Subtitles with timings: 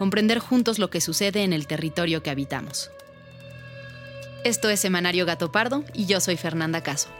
[0.00, 2.90] comprender juntos lo que sucede en el territorio que habitamos.
[4.44, 7.10] Esto es Semanario Gato Pardo y yo soy Fernanda Caso.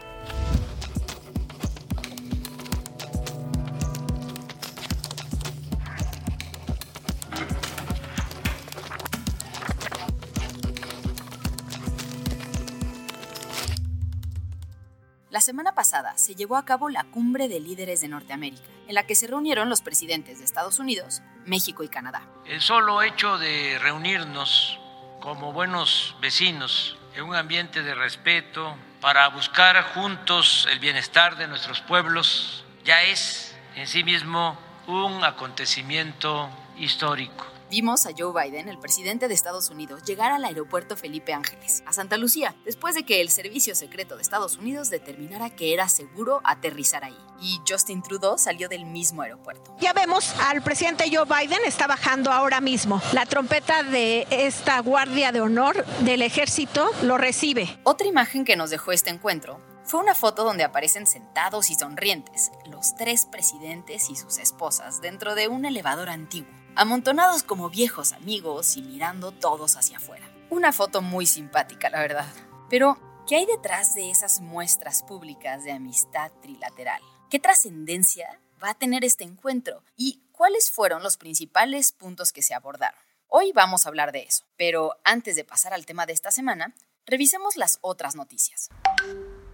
[15.41, 19.07] La semana pasada se llevó a cabo la Cumbre de Líderes de Norteamérica, en la
[19.07, 22.21] que se reunieron los presidentes de Estados Unidos, México y Canadá.
[22.45, 24.79] El solo hecho de reunirnos
[25.19, 31.81] como buenos vecinos en un ambiente de respeto para buscar juntos el bienestar de nuestros
[31.81, 37.47] pueblos ya es en sí mismo un acontecimiento histórico.
[37.71, 41.93] Vimos a Joe Biden, el presidente de Estados Unidos, llegar al aeropuerto Felipe Ángeles, a
[41.93, 46.41] Santa Lucía, después de que el Servicio Secreto de Estados Unidos determinara que era seguro
[46.43, 47.17] aterrizar ahí.
[47.39, 49.73] Y Justin Trudeau salió del mismo aeropuerto.
[49.79, 53.01] Ya vemos al presidente Joe Biden, está bajando ahora mismo.
[53.13, 57.79] La trompeta de esta Guardia de Honor del Ejército lo recibe.
[57.85, 62.51] Otra imagen que nos dejó este encuentro fue una foto donde aparecen sentados y sonrientes
[62.65, 68.77] los tres presidentes y sus esposas dentro de un elevador antiguo amontonados como viejos amigos
[68.77, 70.29] y mirando todos hacia afuera.
[70.49, 72.33] Una foto muy simpática, la verdad.
[72.69, 77.01] Pero, ¿qué hay detrás de esas muestras públicas de amistad trilateral?
[77.29, 79.83] ¿Qué trascendencia va a tener este encuentro?
[79.95, 82.99] ¿Y cuáles fueron los principales puntos que se abordaron?
[83.27, 86.73] Hoy vamos a hablar de eso, pero antes de pasar al tema de esta semana,
[87.05, 88.69] revisemos las otras noticias.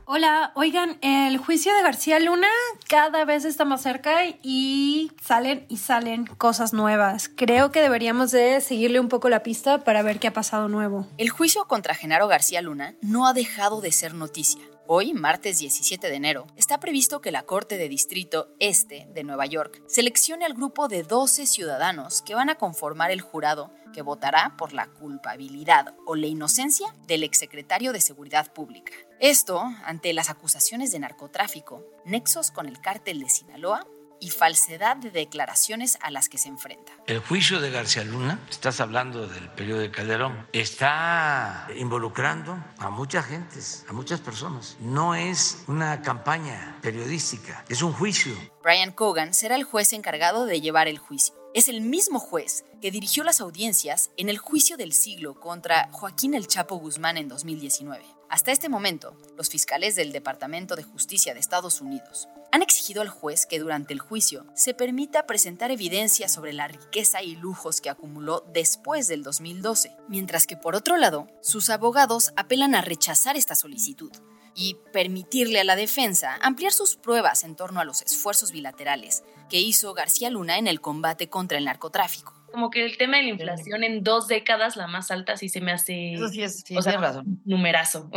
[0.10, 2.48] Hola, oigan, el juicio de García Luna
[2.88, 7.30] cada vez está más cerca y salen y salen cosas nuevas.
[7.36, 11.06] Creo que deberíamos de seguirle un poco la pista para ver qué ha pasado nuevo.
[11.18, 14.62] El juicio contra Genaro García Luna no ha dejado de ser noticia.
[14.90, 19.46] Hoy, martes 17 de enero, está previsto que la Corte de Distrito Este de Nueva
[19.46, 24.56] York seleccione al grupo de 12 ciudadanos que van a conformar el jurado que votará
[24.58, 28.94] por la culpabilidad o la inocencia del exsecretario de Seguridad Pública.
[29.20, 33.86] Esto ante las acusaciones de narcotráfico, nexos con el cártel de Sinaloa
[34.20, 36.92] y falsedad de declaraciones a las que se enfrenta.
[37.08, 43.26] El juicio de García Luna, estás hablando del periodo de Calderón, está involucrando a muchas
[43.26, 44.78] gentes, a muchas personas.
[44.80, 48.34] No es una campaña periodística, es un juicio.
[48.64, 51.36] Brian Cogan será el juez encargado de llevar el juicio.
[51.54, 56.34] Es el mismo juez que dirigió las audiencias en el juicio del siglo contra Joaquín
[56.36, 58.06] El Chapo Guzmán en 2019.
[58.30, 63.10] Hasta este momento, los fiscales del Departamento de Justicia de Estados Unidos han exigido al
[63.10, 67.92] juez que durante el juicio se permita presentar evidencia sobre la riqueza y lujos que
[67.92, 73.54] acumuló después del 2012, mientras que por otro lado, sus abogados apelan a rechazar esta
[73.54, 74.12] solicitud
[74.56, 79.60] y permitirle a la defensa ampliar sus pruebas en torno a los esfuerzos bilaterales que
[79.60, 83.30] hizo García Luna en el combate contra el narcotráfico como que el tema de la
[83.30, 86.14] inflación en dos décadas, la más alta, sí se me hace.
[86.14, 87.42] Eso sí es, o sea, razón.
[87.46, 88.10] numerazo.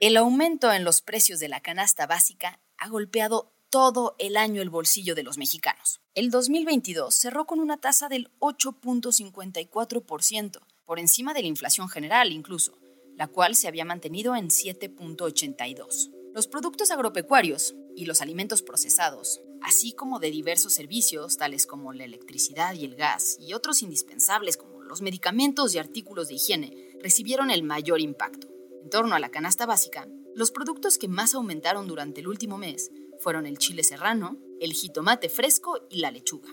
[0.00, 4.68] El aumento en los precios de la canasta básica ha golpeado todo el año el
[4.68, 6.00] bolsillo de los mexicanos.
[6.14, 12.76] El 2022 cerró con una tasa del 8.54%, por encima de la inflación general incluso,
[13.16, 16.10] la cual se había mantenido en 7.82.
[16.34, 22.04] Los productos agropecuarios y los alimentos procesados así como de diversos servicios tales como la
[22.04, 27.50] electricidad y el gas y otros indispensables como los medicamentos y artículos de higiene, recibieron
[27.50, 28.48] el mayor impacto.
[28.82, 32.90] En torno a la canasta básica, los productos que más aumentaron durante el último mes
[33.20, 36.50] fueron el chile serrano, el jitomate fresco y la lechuga.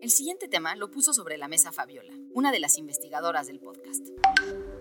[0.00, 4.06] El siguiente tema lo puso sobre la mesa Fabiola, una de las investigadoras del podcast.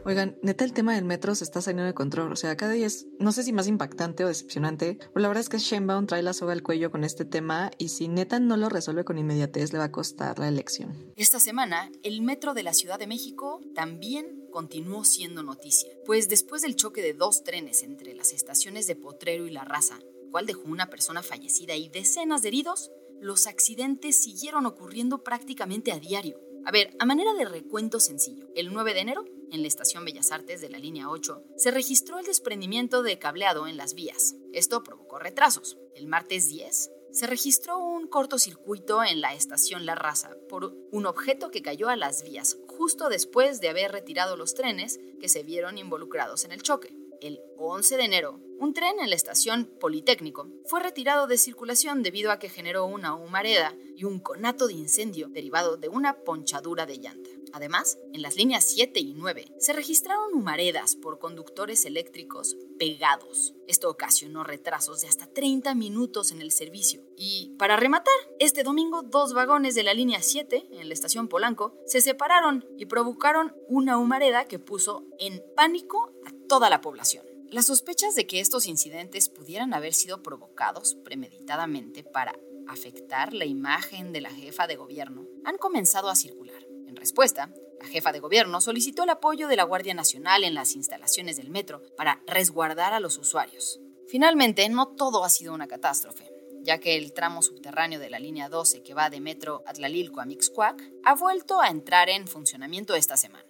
[0.06, 2.31] Oigan, neta, el tema del metro se está saliendo de control.
[2.31, 5.42] O sea, cada día es, no sé si más impactante o decepcionante, pero la verdad
[5.42, 8.57] es que Sheinbaum trae la soga al cuello con este tema y si neta no
[8.57, 11.12] lo resuelve con inmediatez, le va a costar la elección.
[11.15, 16.62] Esta semana, el metro de la Ciudad de México también continuó siendo noticia, pues después
[16.62, 20.63] del choque de dos trenes entre las estaciones de Potrero y La Raza, cual dejó
[20.63, 26.39] una persona fallecida y decenas de heridos, los accidentes siguieron ocurriendo prácticamente a diario.
[26.65, 30.31] A ver, a manera de recuento sencillo, el 9 de enero, en la estación Bellas
[30.31, 34.35] Artes de la línea 8, se registró el desprendimiento de cableado en las vías.
[34.51, 35.77] Esto provocó retrasos.
[35.95, 41.51] El martes 10, se registró un cortocircuito en la estación La Raza por un objeto
[41.51, 45.77] que cayó a las vías justo después de haber retirado los trenes que se vieron
[45.77, 46.95] involucrados en el choque.
[47.21, 52.31] El 11 de enero, un tren en la estación Politécnico fue retirado de circulación debido
[52.31, 56.98] a que generó una humareda y un conato de incendio derivado de una ponchadura de
[56.98, 57.30] llanta.
[57.54, 63.54] Además, en las líneas 7 y 9 se registraron humaredas por conductores eléctricos pegados.
[63.68, 67.01] Esto ocasionó retrasos de hasta 30 minutos en el servicio.
[67.15, 71.75] Y para rematar, este domingo dos vagones de la línea 7 en la estación Polanco
[71.86, 77.37] se separaron y provocaron una humareda que puso en pánico a toda la población.
[77.50, 84.12] Las sospechas de que estos incidentes pudieran haber sido provocados premeditadamente para afectar la imagen
[84.12, 86.62] de la jefa de gobierno han comenzado a circular.
[86.88, 90.76] En respuesta, la jefa de gobierno solicitó el apoyo de la Guardia Nacional en las
[90.76, 93.80] instalaciones del metro para resguardar a los usuarios.
[94.10, 96.30] Finalmente, no todo ha sido una catástrofe,
[96.64, 100.26] ya que el tramo subterráneo de la línea 12 que va de metro Atlalilco a
[100.26, 103.46] Mixcoac ha vuelto a entrar en funcionamiento esta semana.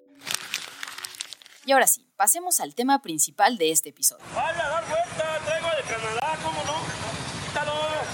[1.67, 4.23] Y ahora sí, pasemos al tema principal de este episodio.
[4.33, 5.37] ¡Vale, a dar vuelta!
[5.45, 6.39] ¡Traigo de Canadá!
[6.41, 6.77] ¿Cómo no?
[7.45, 7.73] ¡Quítalo!
[7.73, 8.07] Ah.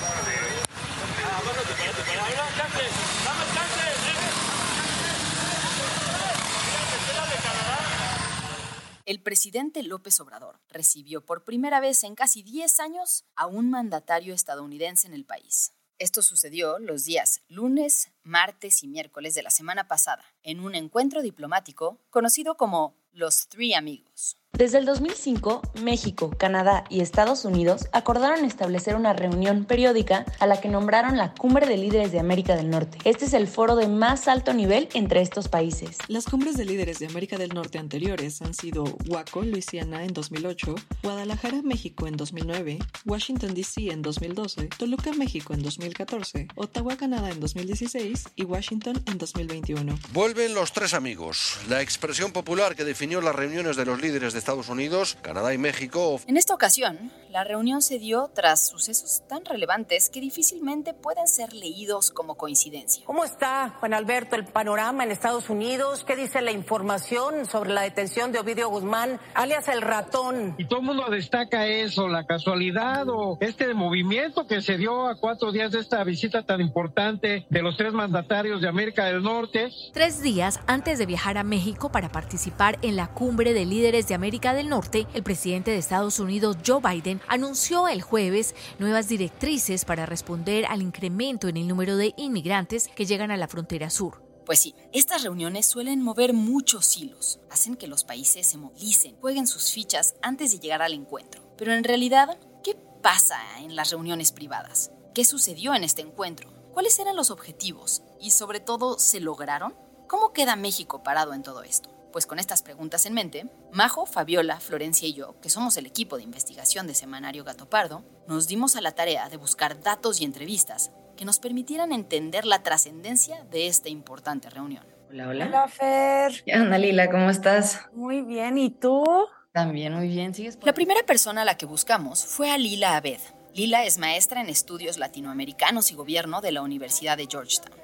[9.05, 14.33] El presidente López Obrador recibió por primera vez en casi 10 años a un mandatario
[14.33, 15.73] estadounidense en el país.
[15.99, 21.21] Esto sucedió los días lunes, martes y miércoles de la semana pasada, en un encuentro
[21.21, 24.37] diplomático conocido como los Three Amigos.
[24.55, 30.61] Desde el 2005, México, Canadá y Estados Unidos acordaron establecer una reunión periódica a la
[30.61, 32.99] que nombraron la Cumbre de Líderes de América del Norte.
[33.03, 35.97] Este es el foro de más alto nivel entre estos países.
[36.07, 40.75] Las cumbres de líderes de América del Norte anteriores han sido Waco, Luisiana en 2008,
[41.01, 43.91] Guadalajara, México en 2009, Washington, D.C.
[43.91, 49.97] en 2012, Toluca, México en 2014, Ottawa, Canadá en 2016 y Washington en 2021.
[50.13, 54.42] Vuelven los tres amigos, la expresión popular que definió las reuniones de los líderes de
[54.43, 56.19] Estados Unidos, Canadá y México.
[56.27, 61.53] En esta ocasión, la reunión se dio tras sucesos tan relevantes que difícilmente pueden ser
[61.53, 63.05] leídos como coincidencia.
[63.05, 66.03] ¿Cómo está, Juan Alberto, el panorama en Estados Unidos?
[66.03, 70.55] ¿Qué dice la información sobre la detención de Ovidio Guzmán, alias el ratón?
[70.57, 75.15] Y todo el mundo destaca eso, la casualidad o este movimiento que se dio a
[75.15, 79.71] cuatro días de esta visita tan importante de los tres mandatarios de América del Norte.
[79.93, 84.15] Tres días antes de viajar a México para participar en la cumbre de líderes de
[84.15, 89.85] América del Norte, el presidente de Estados Unidos, Joe Biden, anunció el jueves nuevas directrices
[89.85, 94.23] para responder al incremento en el número de inmigrantes que llegan a la frontera sur.
[94.43, 99.45] Pues sí, estas reuniones suelen mover muchos hilos, hacen que los países se movilicen, jueguen
[99.45, 101.43] sus fichas antes de llegar al encuentro.
[101.55, 104.91] Pero en realidad, ¿qué pasa en las reuniones privadas?
[105.13, 106.51] ¿Qué sucedió en este encuentro?
[106.73, 108.01] ¿Cuáles eran los objetivos?
[108.19, 109.75] Y sobre todo, ¿se lograron?
[110.07, 112.02] ¿Cómo queda México parado en todo esto?
[112.13, 116.15] Pues con estas preguntas en mente, Majo, Fabiola, Florencia y yo, que somos el equipo
[116.15, 120.23] de investigación de Semanario Gato Pardo, nos dimos a la tarea de buscar datos y
[120.23, 124.85] entrevistas que nos permitieran entender la trascendencia de esta importante reunión.
[125.09, 125.45] Hola, hola.
[125.47, 126.43] Hola, Fer.
[126.45, 127.09] ¿Qué onda, Lila?
[127.09, 127.81] ¿Cómo estás?
[127.93, 129.03] Muy bien, ¿y tú?
[129.51, 130.59] También muy bien, ¿sigues?
[130.61, 133.21] La primera persona a la que buscamos fue a Lila Abed.
[133.55, 137.75] Lila es maestra en estudios latinoamericanos y gobierno de la Universidad de Georgetown.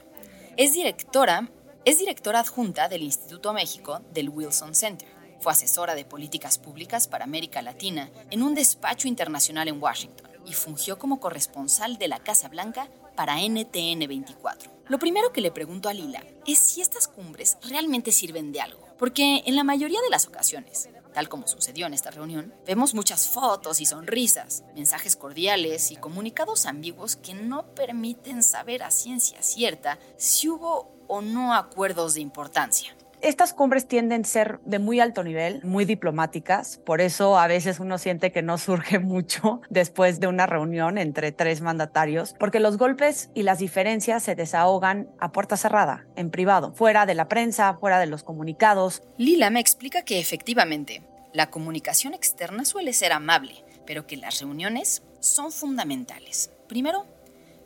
[0.56, 1.50] Es directora
[1.86, 5.08] es directora adjunta del Instituto México del Wilson Center.
[5.40, 10.54] Fue asesora de políticas públicas para América Latina en un despacho internacional en Washington y
[10.54, 14.72] fungió como corresponsal de la Casa Blanca para NTN 24.
[14.88, 18.86] Lo primero que le pregunto a Lila es si estas cumbres realmente sirven de algo,
[18.98, 23.30] porque en la mayoría de las ocasiones, tal como sucedió en esta reunión, vemos muchas
[23.30, 30.00] fotos y sonrisas, mensajes cordiales y comunicados ambiguos que no permiten saber a ciencia cierta
[30.18, 32.96] si hubo o no acuerdos de importancia.
[33.22, 37.82] Estas cumbres tienden a ser de muy alto nivel, muy diplomáticas, por eso a veces
[37.82, 42.78] uno siente que no surge mucho después de una reunión entre tres mandatarios, porque los
[42.78, 47.74] golpes y las diferencias se desahogan a puerta cerrada, en privado, fuera de la prensa,
[47.74, 49.04] fuera de los comunicados.
[49.18, 55.04] Lila me explica que efectivamente la comunicación externa suele ser amable, pero que las reuniones
[55.20, 56.52] son fundamentales.
[56.70, 57.06] Primero,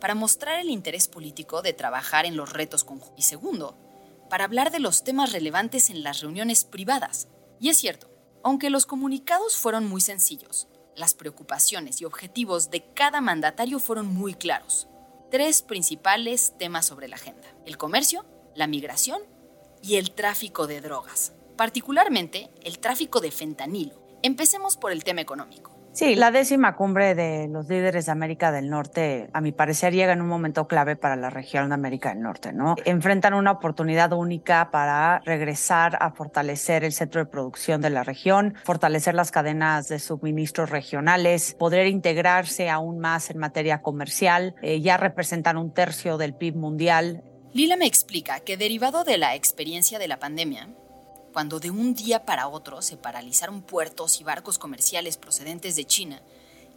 [0.03, 3.17] para mostrar el interés político de trabajar en los retos conjuntos.
[3.17, 3.77] Y segundo,
[4.29, 7.29] para hablar de los temas relevantes en las reuniones privadas.
[7.61, 8.11] Y es cierto,
[8.43, 10.67] aunque los comunicados fueron muy sencillos,
[10.97, 14.89] las preocupaciones y objetivos de cada mandatario fueron muy claros.
[15.31, 17.47] Tres principales temas sobre la agenda.
[17.65, 19.21] El comercio, la migración
[19.81, 21.31] y el tráfico de drogas.
[21.55, 24.03] Particularmente el tráfico de fentanilo.
[24.21, 25.72] Empecemos por el tema económico.
[25.93, 30.11] Sí, la décima cumbre de los líderes de América del Norte, a mi parecer, llega
[30.11, 32.75] en un momento clave para la región de América del Norte, ¿no?
[32.83, 38.55] Enfrentan una oportunidad única para regresar a fortalecer el centro de producción de la región,
[38.63, 44.97] fortalecer las cadenas de suministros regionales, poder integrarse aún más en materia comercial, eh, ya
[44.97, 47.23] representan un tercio del PIB mundial.
[47.53, 50.69] Lila me explica que derivado de la experiencia de la pandemia,
[51.33, 56.21] cuando de un día para otro se paralizaron puertos y barcos comerciales procedentes de China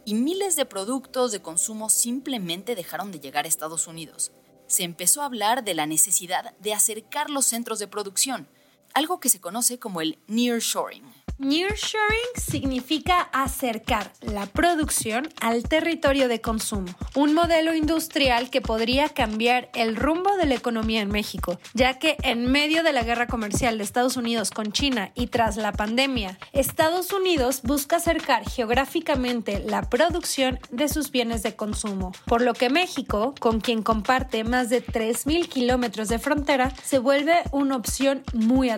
[0.03, 4.31] y miles de productos de consumo simplemente dejaron de llegar a Estados Unidos,
[4.65, 8.47] se empezó a hablar de la necesidad de acercar los centros de producción,
[8.93, 11.03] algo que se conoce como el nearshoring.
[11.39, 19.69] Nearshoring significa acercar la producción al territorio de consumo, un modelo industrial que podría cambiar
[19.75, 23.77] el rumbo de la economía en México, ya que en medio de la guerra comercial
[23.77, 29.83] de Estados Unidos con China y tras la pandemia, Estados Unidos busca acercar geográficamente la
[29.83, 34.83] producción de sus bienes de consumo, por lo que México, con quien comparte más de
[34.83, 38.76] 3.000 kilómetros de frontera, se vuelve una opción muy atractiva.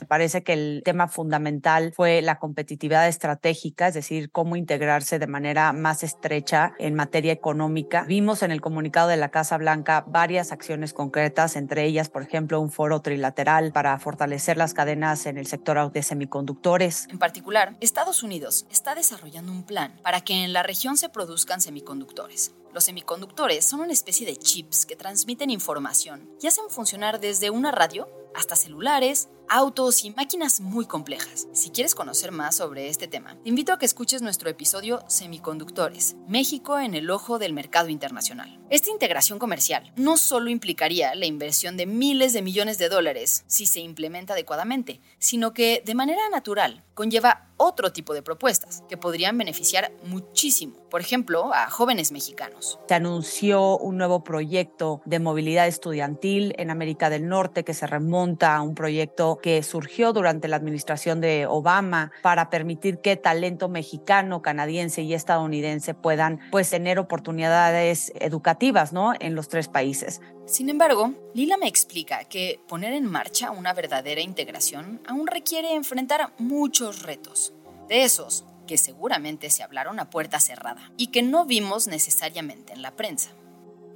[0.00, 5.26] Me parece que el tema fundamental fue la competitividad estratégica, es decir, cómo integrarse de
[5.26, 8.04] manera más estrecha en materia económica.
[8.04, 12.60] Vimos en el comunicado de la Casa Blanca varias acciones concretas, entre ellas, por ejemplo,
[12.60, 17.06] un foro trilateral para fortalecer las cadenas en el sector de semiconductores.
[17.10, 21.60] En particular, Estados Unidos está desarrollando un plan para que en la región se produzcan
[21.60, 22.54] semiconductores.
[22.72, 27.70] Los semiconductores son una especie de chips que transmiten información y hacen funcionar desde una
[27.70, 31.48] radio hasta celulares, autos y máquinas muy complejas.
[31.52, 36.16] Si quieres conocer más sobre este tema, te invito a que escuches nuestro episodio Semiconductores,
[36.26, 38.60] México en el ojo del mercado internacional.
[38.70, 43.66] Esta integración comercial no solo implicaría la inversión de miles de millones de dólares si
[43.66, 49.36] se implementa adecuadamente, sino que de manera natural conlleva otro tipo de propuestas que podrían
[49.36, 52.78] beneficiar muchísimo, por ejemplo, a jóvenes mexicanos.
[52.88, 58.56] Se anunció un nuevo proyecto de movilidad estudiantil en América del Norte que se remonta
[58.56, 64.42] a un proyecto que surgió durante la administración de Obama para permitir que talento mexicano,
[64.42, 69.12] canadiense y estadounidense puedan pues tener oportunidades educativas, ¿no?
[69.18, 70.20] en los tres países.
[70.46, 76.32] Sin embargo, Lila me explica que poner en marcha una verdadera integración aún requiere enfrentar
[76.38, 77.52] muchos retos.
[77.88, 82.82] De esos que seguramente se hablaron a puerta cerrada y que no vimos necesariamente en
[82.82, 83.30] la prensa.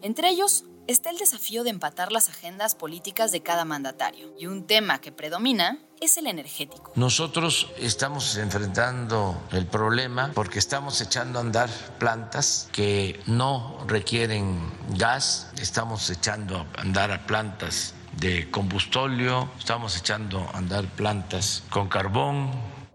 [0.02, 4.35] Entre ellos está el desafío de empatar las agendas políticas de cada mandatario.
[4.39, 6.93] Y un tema que predomina es el energético.
[6.97, 14.61] Nosotros estamos enfrentando el problema porque estamos echando a andar plantas que no requieren
[14.97, 22.51] gas, estamos echando a andar plantas de combustóleo, estamos echando a andar plantas con carbón,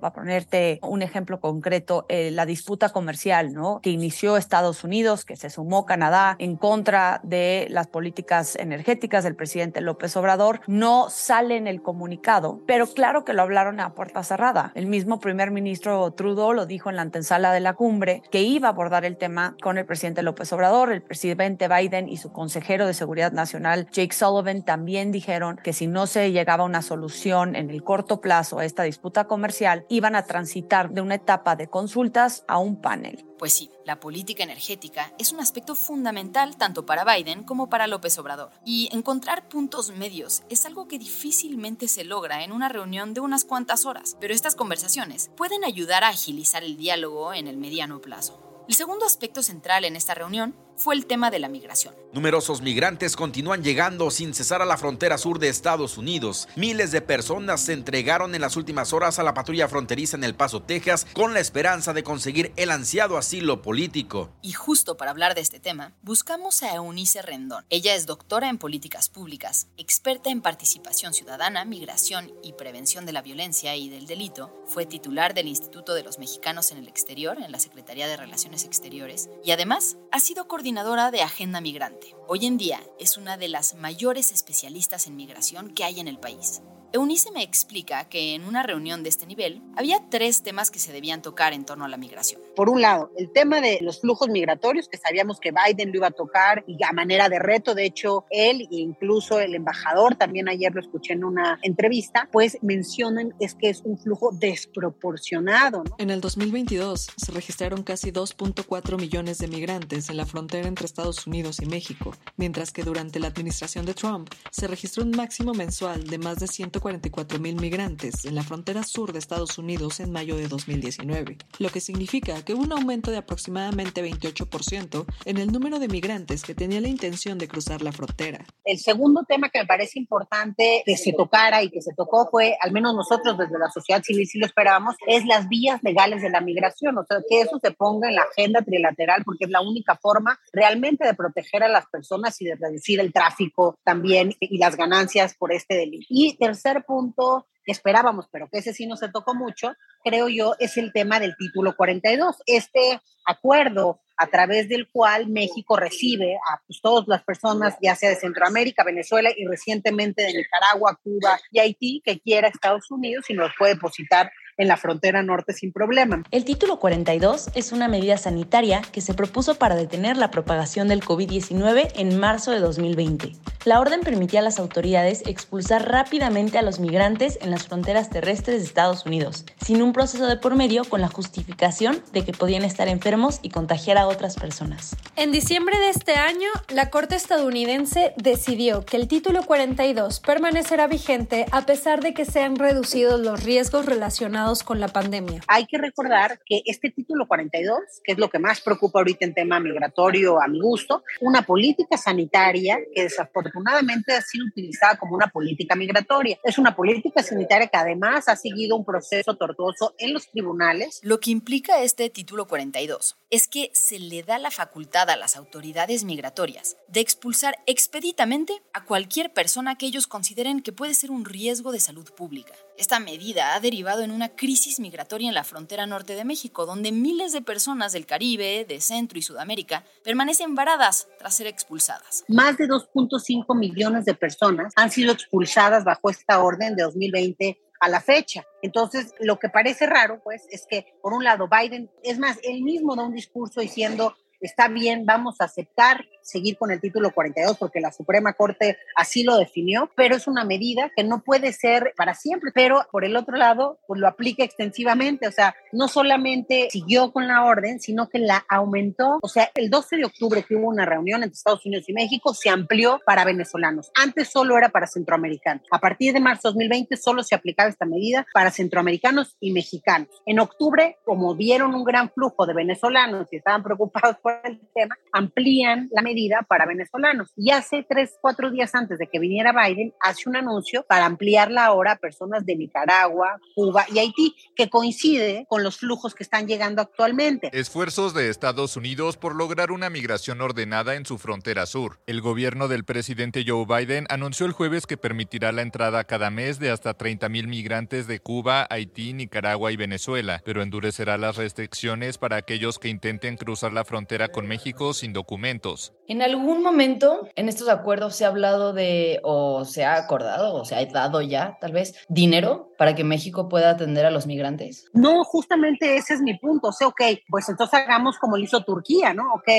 [0.08, 3.80] para ponerte un ejemplo concreto, eh, la disputa comercial ¿no?
[3.82, 9.36] que inició Estados Unidos, que se sumó Canadá en contra de las políticas energéticas del
[9.36, 14.24] presidente López Obrador, no sale en el comunicado, pero claro que lo hablaron a puerta
[14.24, 14.72] cerrada.
[14.76, 18.70] El mismo primer ministro Trudeau lo dijo en la antesala de la cumbre, que iba
[18.70, 22.88] a abordar el tema con el presidente López Obrador, el presidente Biden y su consejero
[22.88, 27.56] de Seguridad Nacional, Jake Sullivan, también dijeron que si no se llegaba a una solución
[27.56, 31.68] en el corto plazo a esta disputa comercial, iban a transitar de una etapa de
[31.68, 33.26] consultas a un panel.
[33.38, 38.18] Pues sí, la política energética es un aspecto fundamental tanto para Biden como para López
[38.18, 38.52] Obrador.
[38.66, 43.46] Y encontrar puntos medios es algo que difícilmente se logra en una reunión de unas
[43.46, 48.66] cuantas horas, pero estas conversaciones pueden ayudar a agilizar el diálogo en el mediano plazo.
[48.68, 51.96] El segundo aspecto central en esta reunión fue el tema de la migración.
[52.14, 56.48] Numerosos migrantes continúan llegando sin cesar a la frontera sur de Estados Unidos.
[56.56, 60.36] Miles de personas se entregaron en las últimas horas a la patrulla fronteriza en El
[60.36, 64.30] Paso, Texas, con la esperanza de conseguir el ansiado asilo político.
[64.44, 67.66] Y justo para hablar de este tema, buscamos a Eunice Rendón.
[67.70, 73.24] Ella es doctora en políticas públicas, experta en participación ciudadana, migración y prevención de la
[73.24, 74.64] violencia y del delito.
[74.68, 78.64] Fue titular del Instituto de los Mexicanos en el Exterior en la Secretaría de Relaciones
[78.64, 82.14] Exteriores y además ha sido coordinadora de Agenda Migrante.
[82.28, 86.20] Hoy en día es una de las mayores especialistas en migración que hay en el
[86.20, 86.62] país.
[86.94, 90.94] Eunice me explica que en una reunión de este nivel había tres temas que se
[90.94, 92.42] debían tocar en torno a la migración.
[92.56, 96.08] Por un lado, el tema de los flujos migratorios, que sabíamos que Biden lo iba
[96.08, 100.48] a tocar y a manera de reto, de hecho, él e incluso el embajador, también
[100.48, 105.84] ayer lo escuché en una entrevista, pues mencionan es que es un flujo desproporcionado.
[105.84, 105.96] ¿no?
[105.98, 111.28] En el 2022 se registraron casi 2.4 millones de migrantes en la frontera entre Estados
[111.28, 116.06] Unidos y México, mientras que durante la administración de Trump se registró un máximo mensual
[116.06, 120.12] de más de 100 144 mil migrantes en la frontera sur de Estados Unidos en
[120.12, 125.52] mayo de 2019, lo que significa que hubo un aumento de aproximadamente 28% en el
[125.52, 128.46] número de migrantes que tenían la intención de cruzar la frontera.
[128.64, 132.56] El segundo tema que me parece importante que se tocara y que se tocó fue,
[132.62, 136.30] al menos nosotros desde la sociedad civil sí lo esperábamos, es las vías legales de
[136.30, 139.62] la migración, o sea, que eso se ponga en la agenda trilateral porque es la
[139.62, 144.58] única forma realmente de proteger a las personas y de reducir el tráfico también y
[144.58, 146.06] las ganancias por este delito.
[146.10, 150.56] Y tercero, punto que esperábamos, pero que ese sí no se tocó mucho, creo yo,
[150.58, 152.38] es el tema del título 42.
[152.46, 158.10] Este acuerdo a través del cual México recibe a pues, todas las personas, ya sea
[158.10, 163.34] de Centroamérica, Venezuela y recientemente de Nicaragua, Cuba y Haití, que quiera Estados Unidos y
[163.34, 166.24] nos puede depositar en la frontera norte sin problema.
[166.32, 171.02] El título 42 es una medida sanitaria que se propuso para detener la propagación del
[171.02, 173.34] COVID-19 en marzo de 2020.
[173.66, 178.60] La orden permitía a las autoridades expulsar rápidamente a los migrantes en las fronteras terrestres
[178.60, 182.64] de Estados Unidos, sin un proceso de por medio con la justificación de que podían
[182.64, 184.96] estar enfermos y contagiar a otras personas.
[185.18, 191.46] En diciembre de este año, la Corte estadounidense decidió que el título 42 permanecerá vigente
[191.52, 195.42] a pesar de que se han reducido los riesgos relacionados con la pandemia.
[195.48, 199.34] Hay que recordar que este título 42, que es lo que más preocupa ahorita en
[199.34, 205.28] tema migratorio a mi gusto, una política sanitaria que desafortunadamente ha sido utilizada como una
[205.28, 206.38] política migratoria.
[206.46, 211.02] Es una política sanitaria que además ha seguido un proceso tortuoso en los tribunales.
[211.04, 215.36] Lo que implica este título 42 es que se le da la facultad a las
[215.36, 221.26] autoridades migratorias de expulsar expeditamente a cualquier persona que ellos consideren que puede ser un
[221.26, 222.54] riesgo de salud pública.
[222.78, 226.94] Esta medida ha derivado en una crisis migratoria en la frontera norte de México, donde
[226.94, 232.24] miles de personas del Caribe, de Centro y Sudamérica permanecen varadas tras ser expulsadas.
[232.30, 237.90] Más de 2.5 millones de personas han sido expulsadas bajo esta orden de 2020 a
[237.90, 238.46] la fecha.
[238.62, 242.64] Entonces, lo que parece raro, pues, es que, por un lado, Biden, es más, él
[242.64, 247.58] mismo da un discurso diciendo, está bien, vamos a aceptar seguir con el título 42
[247.58, 251.94] porque la Suprema Corte así lo definió, pero es una medida que no puede ser
[251.96, 256.68] para siempre, pero por el otro lado, pues lo aplica extensivamente, o sea, no solamente
[256.70, 260.56] siguió con la orden, sino que la aumentó, o sea, el 12 de octubre que
[260.56, 264.70] hubo una reunión entre Estados Unidos y México, se amplió para venezolanos, antes solo era
[264.70, 269.52] para centroamericanos, a partir de marzo 2020 solo se aplicaba esta medida para centroamericanos y
[269.52, 270.10] mexicanos.
[270.26, 274.98] En octubre, como vieron un gran flujo de venezolanos y estaban preocupados por el tema,
[275.12, 276.17] amplían la medida
[276.48, 277.32] para venezolanos.
[277.36, 281.66] Y hace tres, cuatro días antes de que viniera Biden, hace un anuncio para ampliarla
[281.66, 286.48] ahora a personas de Nicaragua, Cuba y Haití, que coincide con los flujos que están
[286.48, 287.50] llegando actualmente.
[287.54, 292.00] Esfuerzos de Estados Unidos por lograr una migración ordenada en su frontera sur.
[292.08, 296.60] El gobierno del presidente Joe Biden anunció el jueves que permitirá la entrada cada mes
[296.60, 302.18] de hasta 30 mil migrantes de Cuba, Haití, Nicaragua y Venezuela, pero endurecerá las restricciones
[302.18, 305.94] para aquellos que intenten cruzar la frontera con México sin documentos.
[306.08, 310.64] En algún momento en estos acuerdos se ha hablado de, o se ha acordado, o
[310.64, 314.86] se ha dado ya, tal vez, dinero para que México pueda atender a los migrantes.
[314.94, 316.70] No, justamente ese es mi punto.
[316.70, 319.34] O sea, ok, pues entonces hagamos como lo hizo Turquía, ¿no?
[319.34, 319.50] Ok,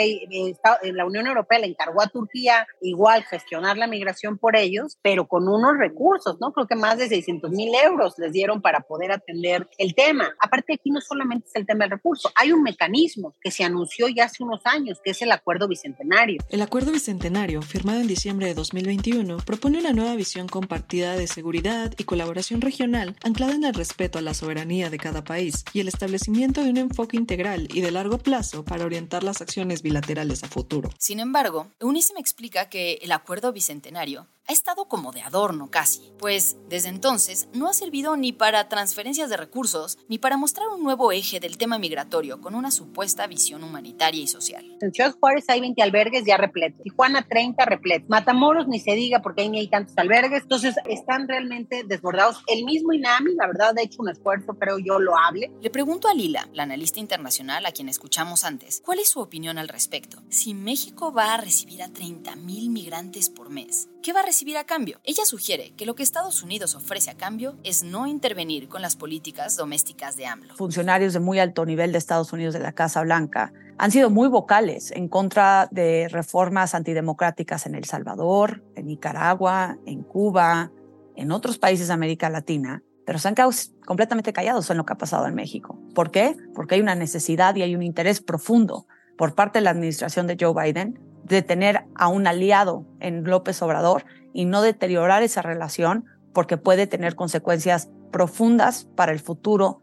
[0.84, 5.48] la Unión Europea le encargó a Turquía igual gestionar la migración por ellos, pero con
[5.48, 6.52] unos recursos, ¿no?
[6.52, 10.34] Creo que más de 600 mil euros les dieron para poder atender el tema.
[10.40, 14.08] Aparte, aquí no solamente es el tema del recurso, hay un mecanismo que se anunció
[14.08, 16.37] ya hace unos años, que es el Acuerdo Bicentenario.
[16.50, 21.94] El Acuerdo Bicentenario, firmado en diciembre de 2021, propone una nueva visión compartida de seguridad
[21.98, 25.88] y colaboración regional anclada en el respeto a la soberanía de cada país y el
[25.88, 30.48] establecimiento de un enfoque integral y de largo plazo para orientar las acciones bilaterales a
[30.48, 30.90] futuro.
[30.98, 36.10] Sin embargo, Eunice me explica que el Acuerdo Bicentenario ha estado como de adorno casi,
[36.18, 40.82] pues desde entonces no ha servido ni para transferencias de recursos ni para mostrar un
[40.82, 44.64] nuevo eje del tema migratorio con una supuesta visión humanitaria y social.
[44.80, 49.20] En Ciudad Juárez hay 20 albergues ya repletos, Tijuana 30 repletos, Matamoros ni se diga
[49.20, 52.42] porque ahí ni hay tantos albergues, entonces están realmente desbordados.
[52.46, 55.50] El mismo INAMI, la verdad, ha hecho un esfuerzo, creo yo, lo hable.
[55.60, 59.58] Le pregunto a Lila, la analista internacional a quien escuchamos antes, ¿cuál es su opinión
[59.58, 60.22] al respecto?
[60.28, 64.56] Si México va a recibir a 30 mil migrantes por mes, ¿Qué va a recibir
[64.56, 65.00] a cambio?
[65.02, 68.94] Ella sugiere que lo que Estados Unidos ofrece a cambio es no intervenir con las
[68.94, 70.54] políticas domésticas de AMLO.
[70.54, 74.28] Funcionarios de muy alto nivel de Estados Unidos de la Casa Blanca han sido muy
[74.28, 80.70] vocales en contra de reformas antidemocráticas en El Salvador, en Nicaragua, en Cuba,
[81.16, 83.50] en otros países de América Latina, pero se han quedado
[83.84, 85.76] completamente callados en lo que ha pasado en México.
[85.94, 86.36] ¿Por qué?
[86.54, 90.36] Porque hay una necesidad y hay un interés profundo por parte de la administración de
[90.38, 96.04] Joe Biden de tener a un aliado en López Obrador y no deteriorar esa relación
[96.32, 99.80] porque puede tener consecuencias profundas para el futuro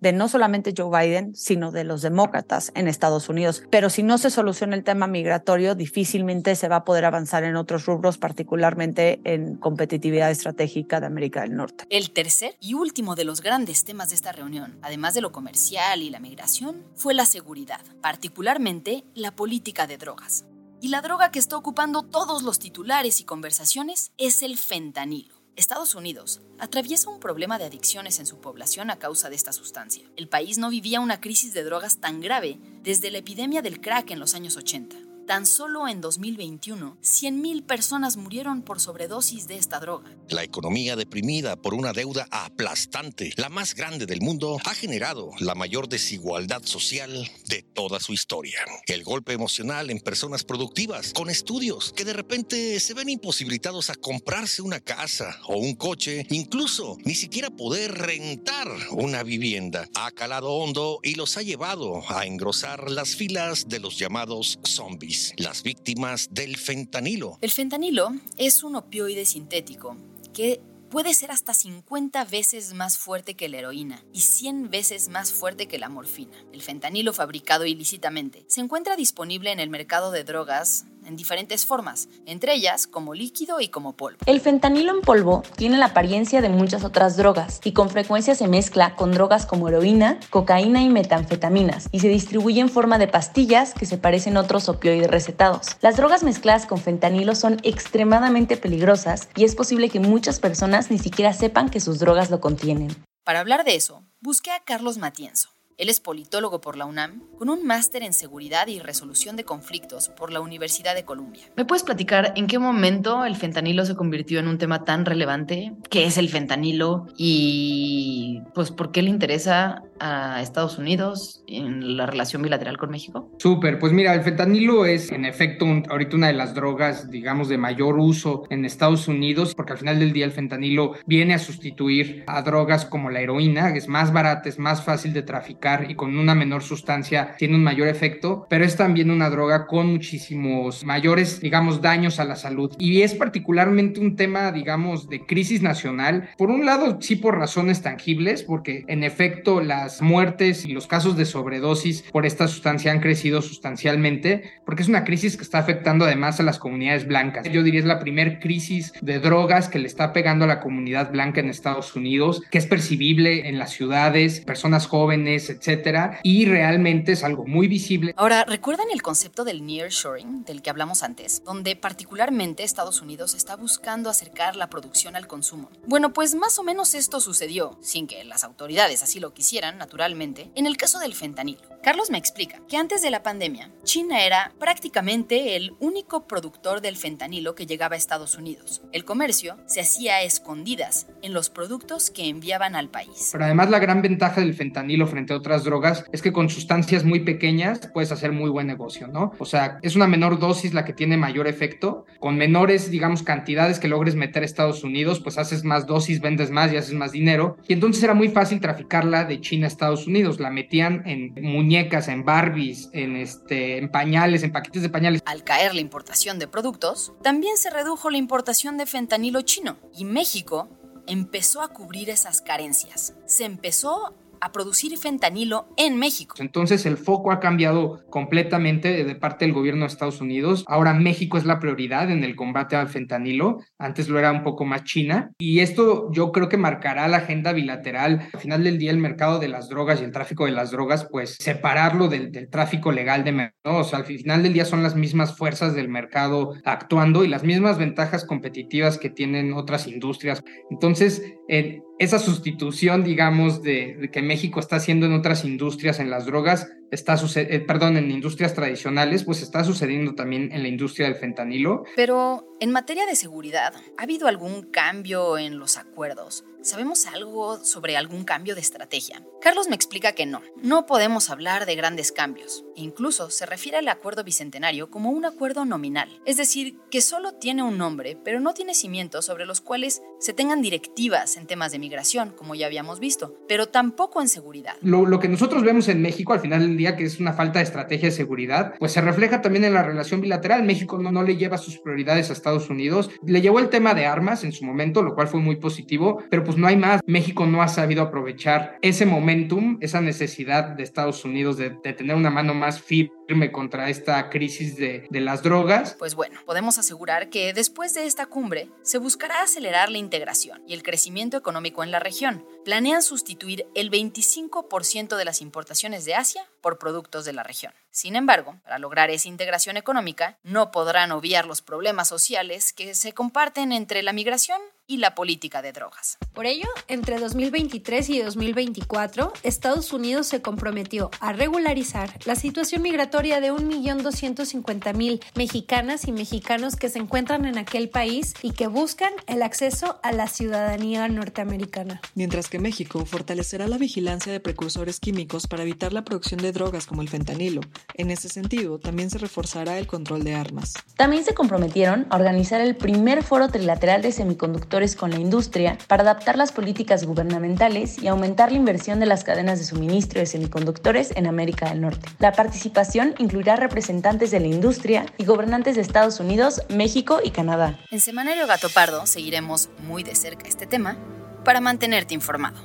[0.00, 3.64] de no solamente Joe Biden, sino de los demócratas en Estados Unidos.
[3.70, 7.56] Pero si no se soluciona el tema migratorio, difícilmente se va a poder avanzar en
[7.56, 11.84] otros rubros, particularmente en competitividad estratégica de América del Norte.
[11.90, 16.02] El tercer y último de los grandes temas de esta reunión, además de lo comercial
[16.02, 20.44] y la migración, fue la seguridad, particularmente la política de drogas.
[20.80, 25.34] Y la droga que está ocupando todos los titulares y conversaciones es el fentanilo.
[25.56, 30.08] Estados Unidos atraviesa un problema de adicciones en su población a causa de esta sustancia.
[30.16, 34.12] El país no vivía una crisis de drogas tan grave desde la epidemia del crack
[34.12, 35.07] en los años 80.
[35.28, 40.10] Tan solo en 2021, 100.000 personas murieron por sobredosis de esta droga.
[40.30, 45.54] La economía deprimida por una deuda aplastante, la más grande del mundo, ha generado la
[45.54, 48.58] mayor desigualdad social de toda su historia.
[48.86, 53.96] El golpe emocional en personas productivas, con estudios, que de repente se ven imposibilitados a
[53.96, 60.54] comprarse una casa o un coche, incluso ni siquiera poder rentar una vivienda, ha calado
[60.54, 66.28] hondo y los ha llevado a engrosar las filas de los llamados zombies las víctimas
[66.30, 67.38] del fentanilo.
[67.40, 69.96] El fentanilo es un opioide sintético
[70.32, 75.32] que puede ser hasta 50 veces más fuerte que la heroína y 100 veces más
[75.32, 76.36] fuerte que la morfina.
[76.52, 82.08] El fentanilo fabricado ilícitamente se encuentra disponible en el mercado de drogas en diferentes formas,
[82.26, 84.18] entre ellas como líquido y como polvo.
[84.26, 88.46] El fentanilo en polvo tiene la apariencia de muchas otras drogas y con frecuencia se
[88.46, 93.74] mezcla con drogas como heroína, cocaína y metanfetaminas y se distribuye en forma de pastillas
[93.74, 95.76] que se parecen a otros opioides recetados.
[95.80, 100.98] Las drogas mezcladas con fentanilo son extremadamente peligrosas y es posible que muchas personas ni
[100.98, 102.94] siquiera sepan que sus drogas lo contienen.
[103.24, 107.48] Para hablar de eso, busqué a Carlos Matienzo él es politólogo por la UNAM, con
[107.48, 111.44] un máster en seguridad y resolución de conflictos por la Universidad de Columbia.
[111.56, 115.72] ¿Me puedes platicar en qué momento el fentanilo se convirtió en un tema tan relevante?
[115.88, 117.06] ¿Qué es el fentanilo?
[117.16, 123.30] Y pues por qué le interesa a Estados Unidos en la relación bilateral con México?
[123.38, 127.58] Súper, pues mira, el fentanilo es en efecto ahorita una de las drogas, digamos, de
[127.58, 132.24] mayor uso en Estados Unidos, porque al final del día el fentanilo viene a sustituir
[132.26, 135.94] a drogas como la heroína, que es más barata, es más fácil de traficar y
[135.94, 140.84] con una menor sustancia tiene un mayor efecto, pero es también una droga con muchísimos
[140.84, 142.74] mayores, digamos, daños a la salud.
[142.78, 146.28] Y es particularmente un tema, digamos, de crisis nacional.
[146.36, 151.16] Por un lado, sí por razones tangibles, porque en efecto las muertes y los casos
[151.16, 156.04] de sobredosis por esta sustancia han crecido sustancialmente, porque es una crisis que está afectando
[156.04, 157.46] además a las comunidades blancas.
[157.50, 161.10] Yo diría es la primer crisis de drogas que le está pegando a la comunidad
[161.10, 167.12] blanca en Estados Unidos, que es percibible en las ciudades, personas jóvenes, etcétera, y realmente
[167.12, 168.14] es algo muy visible.
[168.16, 173.56] Ahora, ¿recuerdan el concepto del nearshoring del que hablamos antes, donde particularmente Estados Unidos está
[173.56, 175.70] buscando acercar la producción al consumo?
[175.86, 180.50] Bueno, pues más o menos esto sucedió, sin que las autoridades así lo quisieran, naturalmente,
[180.54, 181.78] en el caso del fentanilo.
[181.82, 186.96] Carlos me explica que antes de la pandemia, China era prácticamente el único productor del
[186.96, 188.82] fentanilo que llegaba a Estados Unidos.
[188.92, 193.30] El comercio se hacía a escondidas en los productos que enviaban al país.
[193.32, 197.04] Pero además la gran ventaja del fentanilo frente a otras drogas es que con sustancias
[197.04, 199.32] muy pequeñas puedes hacer muy buen negocio, ¿no?
[199.38, 202.06] O sea, es una menor dosis la que tiene mayor efecto.
[202.18, 206.50] Con menores, digamos, cantidades que logres meter a Estados Unidos, pues haces más dosis, vendes
[206.50, 207.56] más y haces más dinero.
[207.68, 212.24] Y entonces era muy fácil traficarla de China Estados Unidos, la metían en muñecas, en
[212.24, 215.22] Barbies, en, este, en pañales, en paquetes de pañales.
[215.24, 220.04] Al caer la importación de productos, también se redujo la importación de fentanilo chino y
[220.04, 220.68] México
[221.06, 223.14] empezó a cubrir esas carencias.
[223.26, 226.36] Se empezó a producir fentanilo en México.
[226.38, 230.64] Entonces el foco ha cambiado completamente de parte del gobierno de Estados Unidos.
[230.66, 233.58] Ahora México es la prioridad en el combate al fentanilo.
[233.78, 235.32] Antes lo era un poco más China.
[235.38, 238.28] Y esto yo creo que marcará la agenda bilateral.
[238.32, 241.08] Al final del día el mercado de las drogas y el tráfico de las drogas,
[241.10, 243.78] pues separarlo del, tráfico legal de mercado.
[243.78, 247.44] O sea, al final del día son las mismas fuerzas del mercado actuando y las
[247.44, 250.42] mismas ventajas competitivas que tienen otras industrias.
[250.70, 256.26] Entonces, en esa sustitución, digamos, de, que México está haciendo en otras industrias, en las
[256.26, 261.16] drogas, está eh, perdón, en industrias tradicionales, pues está sucediendo también en la industria del
[261.16, 261.84] fentanilo.
[261.96, 266.44] Pero en materia de seguridad, ¿ha habido algún cambio en los acuerdos?
[266.60, 269.22] ¿Sabemos algo sobre algún cambio de estrategia?
[269.40, 272.64] Carlos me explica que no, no podemos hablar de grandes cambios.
[272.74, 277.62] Incluso se refiere al acuerdo bicentenario como un acuerdo nominal, es decir, que solo tiene
[277.62, 281.78] un nombre, pero no tiene cimientos sobre los cuales se tengan directivas en temas de
[281.78, 284.74] migración, como ya habíamos visto, pero tampoco en seguridad.
[284.82, 287.60] Lo, lo que nosotros vemos en México al final del día, que es una falta
[287.60, 290.64] de estrategia de seguridad, pues se refleja también en la relación bilateral.
[290.64, 294.06] México no, no le lleva sus prioridades a Estados Unidos, le llevó el tema de
[294.06, 297.00] armas en su momento, lo cual fue muy positivo, pero pues no hay más.
[297.06, 302.30] México no ha sabido aprovechar ese momentum, esa necesidad de Estados Unidos de, tener una
[302.30, 303.17] mano más firme
[303.52, 305.94] contra esta crisis de, de las drogas.
[305.98, 310.72] Pues bueno, podemos asegurar que después de esta cumbre se buscará acelerar la integración y
[310.72, 312.46] el crecimiento económico en la región.
[312.64, 317.72] Planean sustituir el 25% de las importaciones de Asia por productos de la región.
[317.90, 323.12] Sin embargo, para lograr esa integración económica, no podrán obviar los problemas sociales que se
[323.12, 326.16] comparten entre la migración y la política de drogas.
[326.32, 333.40] Por ello, entre 2023 y 2024, Estados Unidos se comprometió a regularizar la situación migratoria
[333.40, 339.42] de 1.250.000 mexicanas y mexicanos que se encuentran en aquel país y que buscan el
[339.42, 342.00] acceso a la ciudadanía norteamericana.
[342.14, 346.86] Mientras que México fortalecerá la vigilancia de precursores químicos para evitar la producción de drogas
[346.86, 347.60] como el fentanilo.
[347.94, 350.72] En ese sentido, también se reforzará el control de armas.
[350.96, 356.02] También se comprometieron a organizar el primer foro trilateral de semiconductores con la industria para
[356.04, 361.10] adaptar las políticas gubernamentales y aumentar la inversión de las cadenas de suministro de semiconductores
[361.16, 362.08] en América del Norte.
[362.20, 367.76] La participación incluirá representantes de la industria y gobernantes de Estados Unidos, México y Canadá.
[367.90, 370.96] En Semanario Gato Pardo seguiremos muy de cerca este tema
[371.44, 372.62] para mantenerte informado.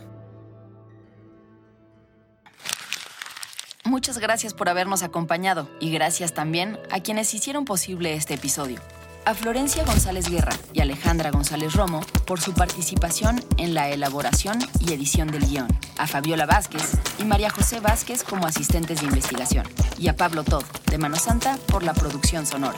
[3.85, 8.79] Muchas gracias por habernos acompañado y gracias también a quienes hicieron posible este episodio
[9.25, 14.93] a Florencia González Guerra y Alejandra González Romo por su participación en la elaboración y
[14.93, 19.65] edición del guion, a Fabiola Vázquez y María José Vázquez como asistentes de investigación,
[19.97, 22.77] y a Pablo Todd de Mano Santa por la producción sonora.